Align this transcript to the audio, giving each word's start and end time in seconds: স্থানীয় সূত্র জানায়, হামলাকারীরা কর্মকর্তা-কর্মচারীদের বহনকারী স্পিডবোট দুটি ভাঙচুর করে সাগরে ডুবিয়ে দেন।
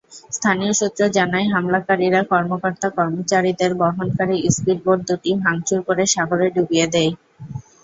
স্থানীয় 0.31 0.73
সূত্র 0.73 1.01
জানায়, 1.17 1.47
হামলাকারীরা 1.53 2.21
কর্মকর্তা-কর্মচারীদের 2.31 3.71
বহনকারী 3.81 4.37
স্পিডবোট 4.55 4.99
দুটি 5.07 5.31
ভাঙচুর 5.43 5.79
করে 5.87 6.03
সাগরে 6.13 6.47
ডুবিয়ে 6.55 6.85
দেন। 6.93 7.11